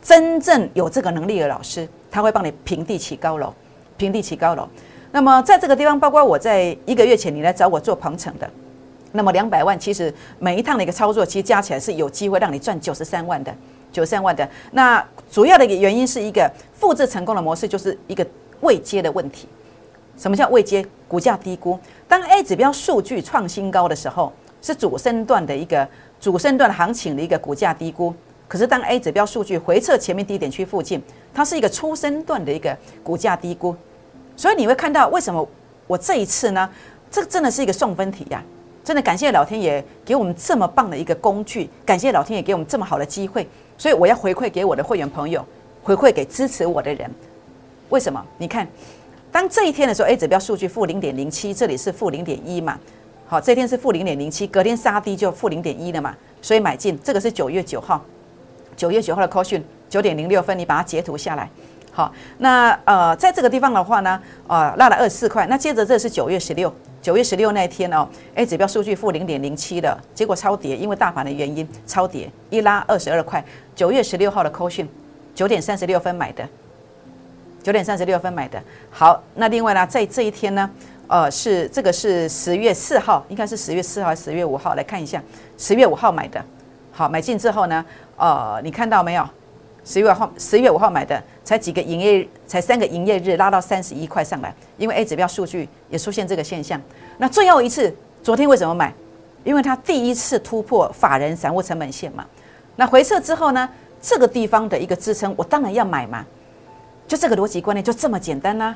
[0.01, 3.53] 真正有这个能力的老师，他会帮你平地起高楼。
[3.97, 4.67] 平地起高楼，
[5.11, 8.49] 那么在这个地方，包括我在一个月前你来找我做鹏程的，
[9.11, 13.55] 那么两百万其实每一趟的一个操作，其实加起来是有机会让你赚九十三万的，
[13.91, 14.49] 九十三万的。
[14.71, 18.25] 那主要的一个原因是一个复制成功的模式，就是一个
[18.61, 19.47] 未接的问题。
[20.21, 20.85] 什么叫未接？
[21.07, 21.79] 股价低估。
[22.07, 24.31] 当 A 指标数据创新高的时候，
[24.61, 25.87] 是主升段的一个
[26.19, 28.13] 主升段行情的一个股价低估。
[28.47, 31.01] 可是当 A 指标数据回撤前面低点区附近，
[31.33, 33.75] 它是一个初升段的一个股价低估。
[34.37, 35.43] 所以你会看到为什么
[35.87, 36.69] 我这一次呢？
[37.09, 38.43] 这真的是一个送分题呀！
[38.83, 43.47] 真的感谢老天爷给我们这么棒的一个工具，感谢老天爷给我们这么好的机会。
[43.75, 45.43] 所以我要回馈给我的会员朋友，
[45.81, 47.09] 回馈给支持我的人。
[47.89, 48.23] 为什么？
[48.37, 48.65] 你看，
[49.31, 52.77] 当这一天的时候，A 指标数据负零点零七，这里是负零点一嘛？
[53.25, 56.13] 好，这天是负零点零七，隔天杀低就负零点一了嘛？
[56.41, 58.03] 所以买进，这个是九月九号，
[58.75, 61.49] 九月九号的 call 讯，九点零六分，你把它截图下来。
[61.93, 65.47] 好，那呃，在这个地方的话呢，啊，拉了二十四块。
[65.47, 73.43] 那接着这是九月十六，九月十六那一天哦，A 指标数据负零点零七的，结果超跌，因为大盘的原因超跌，一拉二十二块。
[73.75, 74.87] 九月十六号的扣讯，
[75.33, 76.47] 九点三十六分买的，
[77.63, 78.61] 九点三十六分买的。
[78.89, 80.69] 好，那另外呢，在这一天呢，
[81.07, 84.75] 呃，是这个是十月四号，应该是十月四号还是十月五号？
[84.75, 85.21] 来看一下，
[85.57, 86.43] 十月五号买的。
[86.91, 87.85] 好，买进之后呢，
[88.17, 89.27] 呃，你看到没有？
[89.83, 94.53] 十月号，十月五号买的，才几个营业，才三个营业日，拉到三十一块上来。
[94.77, 96.79] 因为 A 指标数据也出现这个现象。
[97.17, 98.93] 那最后一次，昨天为什么买？
[99.43, 102.23] 因为它第一次突破法人散户成本线嘛。
[102.75, 103.67] 那回撤之后呢，
[103.99, 106.23] 这个地方的一个支撑，我当然要买嘛。
[107.11, 108.73] 就这个逻辑观念就这么简单啦。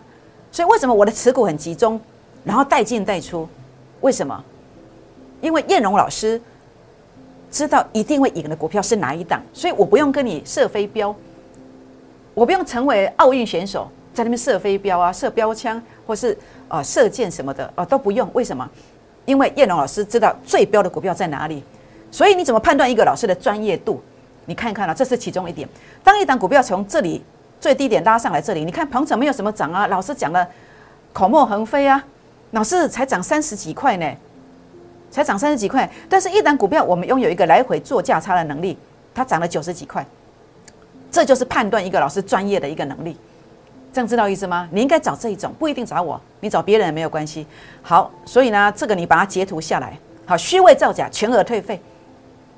[0.52, 1.98] 所以为什么我的持股很集中，
[2.44, 3.48] 然后带进带出？
[4.02, 4.44] 为什么？
[5.40, 6.42] 因为燕荣老师。
[7.52, 11.16] 知道一定会赢的股票是哪一档，所以我不用跟你射飞镖，
[12.34, 18.30] 我不用成为奥运选手在那边射飞镖啊、射标枪或是啊射箭什么的啊都不用。
[18.34, 18.70] 为什么？
[19.24, 21.64] 因为燕龙老师知道最标的股票在哪里。
[22.12, 24.02] 所以你怎么判断一个老师的专业度？
[24.46, 25.66] 你看看啊，这是其中一点。
[26.04, 27.24] 当一档股票从这里
[27.66, 30.48] 最低点拉上来，这里你看鹏程没有什么涨啊，老师讲的
[31.12, 32.06] 口沫横飞啊，
[32.52, 34.06] 老师才涨三十几块呢。
[35.10, 38.78] 才涨三十几块，但是一旦股票我们拥有一个来回做价差的能力，
[39.16, 40.06] 它涨了九十几块，
[41.10, 43.18] 这就是判断一个老师专业的一个能力。
[43.92, 44.70] 这样知道意思吗？
[44.72, 47.48] 你应该找这一种，不一定找我，你找别人也没有关系。
[47.82, 49.98] 好，所以呢，这个你把它截图下来。
[50.28, 51.82] 好，虚伪造假，全额退费，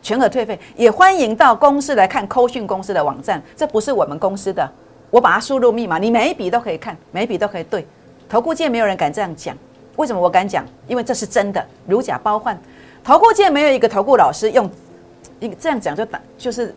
[0.02, 0.60] 全额退费。
[0.76, 4.68] 也欢迎到公司来看扣讯公司的网站，这不是我们公司的，
[5.10, 7.86] 我把它输入密码，你每一笔都可以看，每一笔都可以对。
[8.28, 9.56] 投顾界没有人敢这样讲，
[9.96, 10.66] 为什么我敢讲？
[10.88, 12.60] 因为这是真的，如假包换。
[13.04, 14.70] 投顾界没有一个投顾老师用，
[15.40, 16.76] 一个这样讲就打就是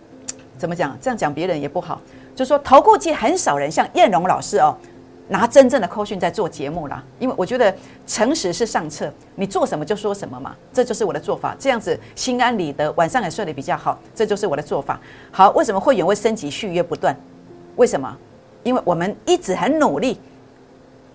[0.56, 0.96] 怎么讲？
[1.00, 2.00] 这样讲别人也不好。
[2.36, 4.76] 就说投顾界很少人像燕荣老师哦，
[5.26, 7.02] 拿真正的扣讯在做节目啦。
[7.18, 7.74] 因为我觉得
[8.06, 11.56] 诚实是上策，你做什么就说什么嘛，这就是我的做法。
[11.58, 15.00] 这样子心安理得，晚上也睡得比较好，这就是我的做法。
[15.32, 17.14] 好，为什么会员会升级续约不断？
[17.76, 18.16] 为什么？
[18.62, 20.20] 因为我们一直很努力，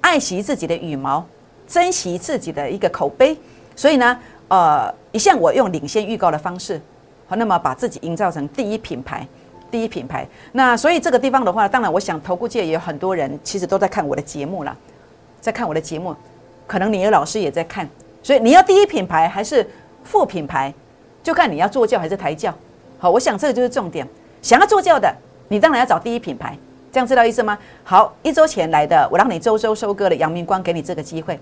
[0.01, 1.25] 爱惜自己的羽毛，
[1.67, 3.37] 珍惜自己的一个口碑。
[3.75, 6.81] 所以呢，呃，一向我用领先预告的方式，
[7.27, 9.27] 好，那么把自己营造成第一品牌。
[9.71, 14.77] 第一品牌，那所以这个地方的话，当然我想投顾界也有很多人其实都在看我的节目了，
[15.41, 16.15] 在看我的节目，
[16.65, 17.89] 可能你的老师也在看，
[18.23, 19.67] 所以你要第一品牌还是
[20.03, 20.73] 副品牌，
[21.21, 22.53] 就看你要做教还是抬教。
[22.99, 24.07] 好，我想这个就是重点。
[24.41, 25.13] 想要做教的，
[25.47, 26.57] 你当然要找第一品牌，
[26.91, 27.57] 这样知道意思吗？
[27.83, 31.35] 好，一周前来的，我让你周周收割了，阳明光给你这个机会；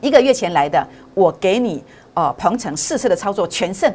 [0.00, 1.82] 一个月前来的，我给你
[2.14, 3.92] 哦，鹏程四次的操作全胜，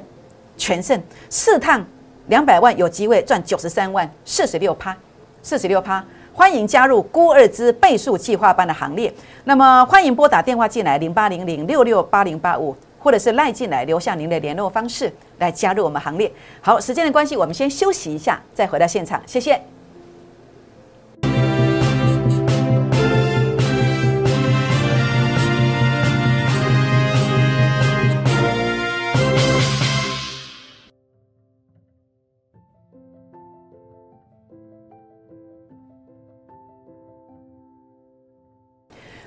[0.58, 1.86] 全胜四趟。
[2.28, 4.96] 两百万有机会赚九十三万，四十六趴，
[5.42, 9.12] 四十六趴，欢迎加入孤二之倍数计划班的行列。
[9.46, 16.32] 那么欢迎拨打电话进来零八零零六六八零八五，或者是赖进来留下您的联络方式来加入我们行列。
[16.62, 19.79] 好，时间的关系，我们先休息一下，再回到现场，谢谢。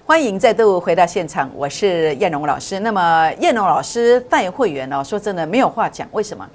[0.04, 2.80] 欢迎再度回到现场，我是燕荣老师。
[2.80, 6.06] 那么燕荣老师带会员哦，说真的没有话讲。
[6.10, 6.46] 为什么？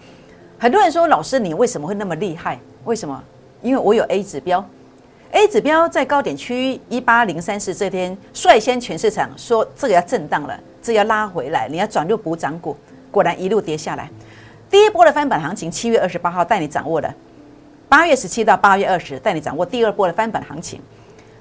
[0.60, 2.60] 很多人说老师你为什么会那么厉害？
[2.83, 3.23] 为什么？
[3.62, 4.63] 因为我有 A 指标
[5.31, 12.75] ，A 指标在高点区一八零三四这天率先全市场说这个要震荡了，这要拉回来，你要转入补涨股，
[13.10, 14.10] 果然一路跌下来。
[14.69, 17.12] 第一波的翻版行情，七月二十八号带你掌握的，
[17.88, 20.81] 八月十七到八月二十带你掌握第二波的翻版行情。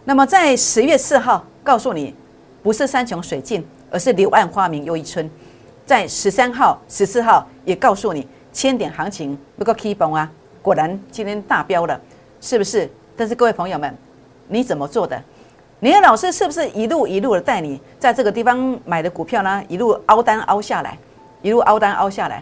[0.07, 1.45] 那么在十月四号。
[1.67, 2.15] 告诉你，
[2.63, 5.29] 不是山穷水尽，而是柳暗花明又一村。
[5.85, 10.31] 在十三号、十四号也告诉你，千点行情不够 keep on 啊！
[10.63, 12.01] 果然今天大飙了，
[12.41, 12.89] 是不是？
[13.17, 13.93] 但是各位朋友们，
[14.47, 15.21] 你怎么做的？
[15.81, 19.61] 你的老师是不是一路一路的带你在这个地方买的股票呢？
[19.67, 20.97] 一路凹单凹下来，
[21.43, 22.41] 一路凹单凹下来。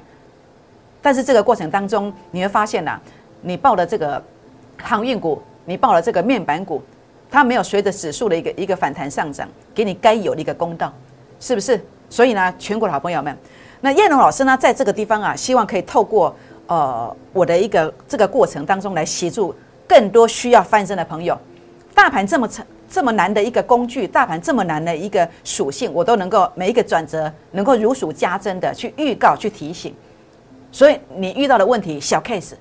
[1.00, 3.00] 但是这个过程当中，你会发现呐，
[3.40, 4.22] 你报了这个
[4.82, 6.82] 航运股，你报了这个面板股。
[7.34, 10.94] 它没有随着指数的一个一个反弹上涨，给你该有的一个公道，
[11.40, 11.84] 是不是？
[12.08, 13.36] 所以呢，全国的好朋友们，
[13.80, 16.32] 那叶龙老师呢，在这个地方啊，希望可以透过
[16.68, 19.52] 呃我的一个这个过程当中来协助
[19.88, 21.36] 更多需要翻身的朋友。
[21.92, 29.92] 大盘这么成这么难的一个工具，大盘这么难的一个属性，我都能够每一个转折能够如数家珍的去预告去提醒。
[30.70, 32.52] 所以你遇到的问题小 case，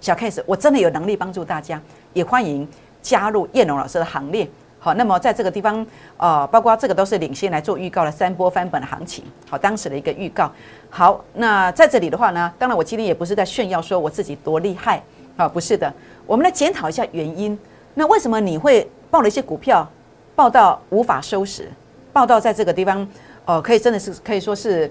[0.00, 1.78] 小 case，我真的有能力帮助大家，
[2.14, 2.66] 也欢迎。
[3.04, 5.86] 加入叶龙老师的行列，好，那么在这个地方，
[6.16, 10.50] 呃，包括这个都是领先来做预告的三波翻本的行情，好，当时的一个预告。
[10.88, 15.02] 好，那在这里的话呢，当然我今天也不是在炫耀说我自己多厉害，
[15.36, 15.92] 啊，不是的，
[16.26, 17.56] 我们来检讨一下原因。
[17.92, 19.86] 那为什么你会报了一些股票，
[20.34, 21.70] 报到无法收拾，
[22.10, 23.06] 报到在这个地方，
[23.44, 24.90] 哦，可以真的是可以说是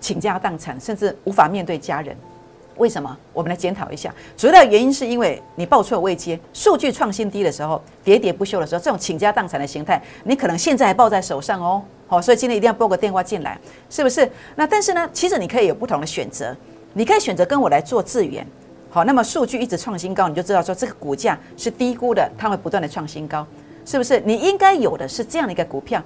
[0.00, 2.16] 倾家荡产，甚至无法面对家人。
[2.80, 3.14] 为什么？
[3.34, 11.82] 我们来检讨一下，主要的原因是因为你报错未接，数据创新低的时候，喋喋不休的时候，这种倾家荡产的形态，你可能现在还抱在手上哦。
[12.08, 13.58] 好，所以今天一定要拨个电话进来，
[13.90, 14.28] 是不是？
[14.56, 16.56] 那但是呢，其实你可以有不同的选择，
[16.94, 18.44] 你可以选择跟我来做资源。
[18.88, 23.46] 好，那么数据一直创新高，你就知道说这个股价是低估的，它会不断的创新高，
[23.84, 24.18] 是不是？
[24.24, 26.02] 你应该有的是这样的一个股票，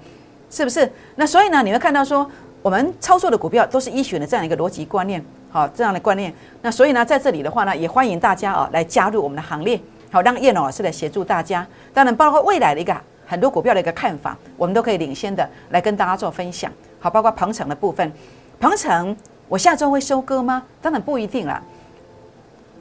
[0.50, 0.90] 是不是？
[1.14, 2.28] 那所以呢，你会看到说，
[2.62, 5.24] 我们操作的股票都是依循的这样一个逻辑观念。
[5.54, 6.34] 好，这样的观念。
[6.62, 9.80] 那所以呢，在这里的话呢，也欢迎大家啊来加入我们的行列。
[10.10, 11.64] 好，让叶老师来协助大家。
[11.92, 12.92] 当然，包括未来的一个
[13.24, 16.72] 很多股票的一个看法，我们都可以领先的来跟大家做分享。
[16.98, 18.12] 好，包括鹏程的部分，
[18.58, 19.16] 鹏程
[19.48, 20.60] 我下周会收割吗？
[20.82, 21.62] 当然不一定啦。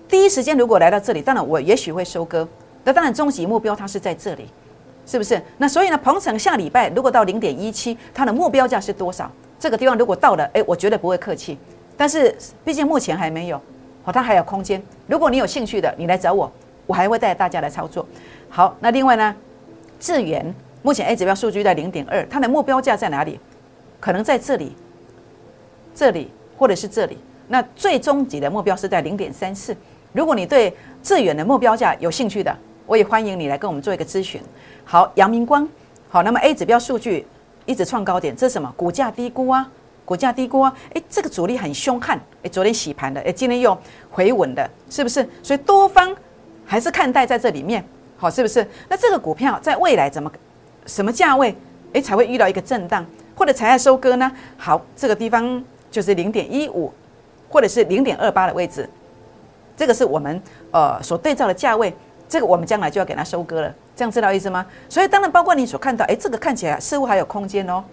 [0.10, 2.48] 第一时间如果来到这里，当然我也许会收割。
[2.84, 4.50] 那当然，终极目标它是在这里，
[5.06, 5.40] 是不是？
[5.60, 9.32] 那所以呢，鹏程下礼拜如果到零点一七，它的目标价是多少？
[9.60, 11.56] 这个地方如果到了，哎，我绝对不会客气。
[11.96, 13.62] 但是毕竟目前还没有，
[14.04, 16.52] 好，它还有空间，如果你有兴趣的，你来找我，
[16.86, 18.06] 我还会带大家来操作。
[18.50, 19.36] 好，那另外呢，
[20.00, 23.40] 智源目前 A 指标数据在零点二，它的目标价在哪里？
[24.00, 24.76] 可能在这里，
[25.96, 27.18] 这里或者是这里。
[27.48, 29.76] 那最终级的目标是在零点三四。
[30.12, 34.42] 如果你对致远的目标价有兴趣的，我也欢迎你来跟我们做一个咨询。
[34.84, 35.68] 好，阳明光，
[36.10, 37.26] 好，那么 A 指标数据
[37.66, 38.74] 一直创高点，这是什么？
[38.76, 39.70] 股价低估啊，
[40.06, 43.78] 股价低估啊，诶，这个主力很凶悍，诶，昨天洗盘的，诶，今天又
[44.12, 45.28] 回稳的，是不是？
[45.42, 46.16] 所以多方
[46.66, 47.84] 还是看待在这里面，
[48.18, 48.68] 好，是不是？
[48.90, 50.32] 那这个股票在未来怎么
[50.86, 51.56] 什么价位，
[51.94, 53.06] 诶，才会遇到一个震荡？
[53.36, 54.32] 或者才要收割呢？
[54.58, 56.94] 好，这个地方就是零点一五，
[57.50, 58.88] 或者是零点二八的位置，
[59.76, 60.40] 这个是我们
[60.72, 61.92] 呃所对照的价位。
[62.30, 64.66] 这个我们将来就要给它收割了，这样知道意思吗？
[64.90, 67.84] 所以当然包括你所看到，哎，这个看起来似乎还有空间哦，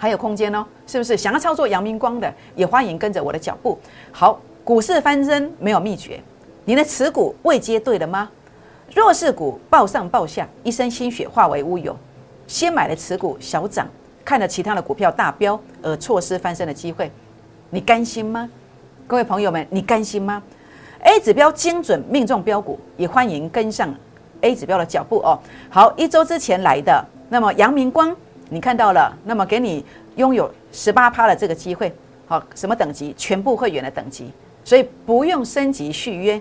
[0.00, 1.14] 还有空间哦，是不是？
[1.14, 3.78] 想要操作阳明光的，也欢迎跟着我的脚步。
[4.10, 6.18] 好，股市翻身没有秘诀，
[6.64, 8.30] 你的持股未接对了吗？
[8.94, 11.94] 弱势股暴上暴下，一身心血化为乌有，
[12.46, 13.86] 先买了持股小涨。
[14.24, 17.12] 看了其他的股票大飙而错失翻身的机会，
[17.68, 18.48] 你甘心吗？
[19.06, 20.42] 各位朋友们，你甘心吗
[21.00, 23.94] ？A 指标精准命中标股，也欢迎跟上
[24.40, 25.38] A 指标的脚步哦。
[25.68, 28.16] 好，一周之前来的，那么阳明光
[28.50, 29.82] 你看到了，那么给你
[30.16, 31.90] 拥有十八趴的这个机会，
[32.26, 33.14] 好，什么等级？
[33.16, 34.30] 全部会员的等级，
[34.64, 36.38] 所以不用升级续约，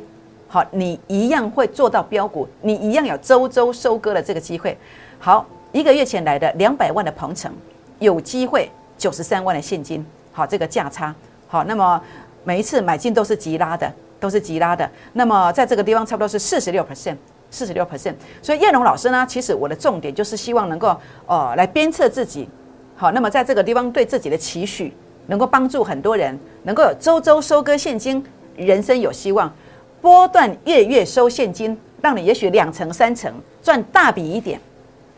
[0.48, 4.78] 好，你一样会做到标股，你一样有周周收割的这个机会。
[5.20, 7.54] 好，一个月前来的两百万的鹏程。
[8.00, 11.14] 有机会九十三万的现金，好，这个价差
[11.50, 12.02] 好，那么
[12.46, 13.92] 每一次买进都是急拉的，
[14.22, 14.90] 都是急拉的。
[15.12, 17.18] 那么在这个地方差不多是四十六 percent，
[17.50, 18.14] 四十六 percent。
[18.42, 22.48] 所以叶龙老师呢，其实我的重点就是希望能够呃来鞭策自己，
[22.96, 24.94] 好，那么在这个地方对自己的期许，
[25.28, 28.24] 能够帮助很多人，能够有周周收割现金，
[28.56, 29.54] 人生有希望，
[30.02, 34.60] 波段月月收现金，让你也许两成三成赚大笔一点，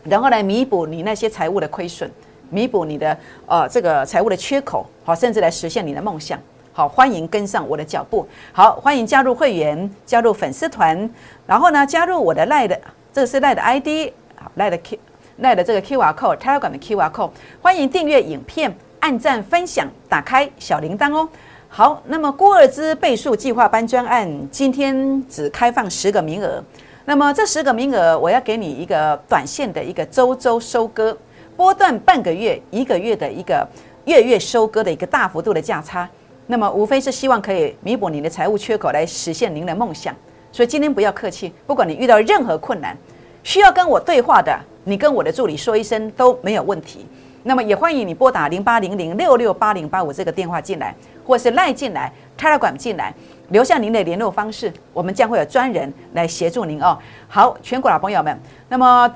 [0.04, 2.10] 然后来弥补你那些财务的亏损。
[2.54, 3.16] 弥补你的
[3.46, 6.38] 呃这个财务的缺口，好，甚至来实现你的梦想，
[6.74, 11.08] 好，欢迎跟上我的脚步，好，欢迎加入会员，加入粉丝团，
[11.46, 12.80] 然后呢，加入我的赖的，
[13.12, 14.98] 这个是赖的 ID，好，赖的 Q，
[15.38, 17.30] 赖的这个 QR code，Telegram 的 QR code，
[17.60, 21.28] 欢迎订阅影片，按赞分享，打开小铃铛哦。
[21.68, 26.64] 好，那么郭尔兹倍数计划班专案今天只开放十个名额，
[27.04, 31.14] 那么这十个名额，我要给你一个短线的一个周周收割。
[31.54, 33.68] 波段半个月、一个月的一个
[34.06, 36.08] 月月收割的一个大幅度的价差，
[36.46, 40.14] 那么无非是希望可以弥补您的财务缺口，来实现您的梦想。
[40.50, 42.96] 所以今天不要客气，不管你遇到任何困难，
[43.42, 47.06] 需要跟我对话的，你跟我的助理说一声都没有问题。
[47.44, 53.14] 那么也欢迎你拨打零八零零六六八零八五这个电话进来，或是赖进来、Telegram 进来，
[53.48, 56.98] 留下您的联络方式，我们将会有专人来协助您哦。
[57.28, 59.14] 好，全国老朋友们，那么。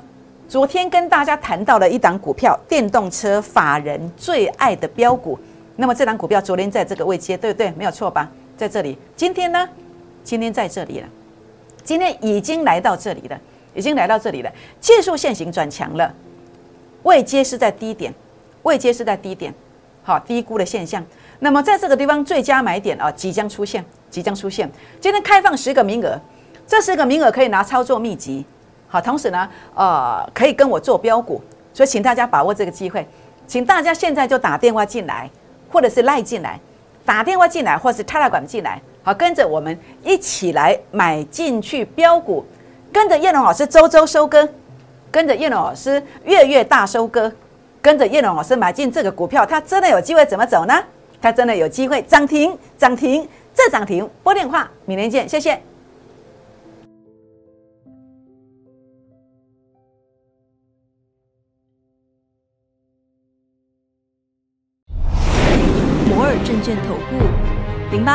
[0.48, 5.36] 昨天跟大家谈到了一档股票，电动车法人最爱的标股。
[5.76, 7.70] 那么这档股票昨天在这个位阶，对不对？
[7.72, 8.30] 没有错吧？
[8.56, 8.98] 在这里。
[9.14, 9.68] 今天呢？
[10.24, 11.08] 今天在这里了。
[11.84, 13.40] 今天已经来到这里了，
[13.74, 14.50] 已经来到这里了。
[14.80, 16.12] 技术线型转强了，
[17.04, 18.12] 位阶是在低点，
[18.62, 19.54] 位阶是在低点，
[20.02, 21.04] 好低估的现象。
[21.38, 24.68] 那么在这个地方最佳买点啊，即将出现，即将出现。
[25.00, 26.18] 今天开放十个名额，
[26.66, 28.44] 这十个名额可以拿操作秘籍。
[28.88, 31.40] 好，同时呢，呃，可以跟我做标股，
[31.72, 33.06] 所以请大家把握这个机会，
[33.46, 35.30] 请大家现在就打电话进来，
[35.70, 36.58] 或者是赖进来，
[37.04, 42.44] 打电话进来，或是泰拉管进来，好，跟着我们一起来买进去标股，
[42.92, 44.48] 跟着叶龙老师周周收割，
[45.10, 47.32] 跟着叶龙老师月月大收割，
[47.80, 50.74] 跟着叶龙老师买进这个股票，它真的有机会怎么走呢？
[51.20, 55.60] 它真的有机会涨停，涨停，再涨停，拨电话，明天见，谢谢。